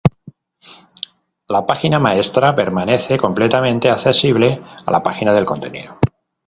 La 1.47 1.63
página 1.67 1.99
maestra 1.99 2.55
permanece 2.55 3.19
completamente 3.19 3.87
accesible 3.91 4.59
a 4.83 4.89
la 4.91 5.03
página 5.03 5.31
del 5.31 5.45
contenido. 5.45 5.99